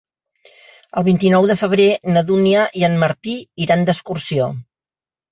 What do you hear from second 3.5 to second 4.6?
iran d'excursió.